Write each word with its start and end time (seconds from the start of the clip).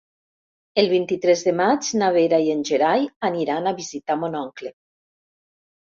El 0.83 0.87
vint-i-tres 0.93 1.43
de 1.49 1.53
maig 1.59 1.91
na 2.01 2.09
Vera 2.17 2.41
i 2.47 2.51
en 2.55 2.65
Gerai 2.71 3.07
aniran 3.31 3.69
a 3.73 3.77
visitar 3.83 4.19
mon 4.23 4.39
oncle. 4.45 4.77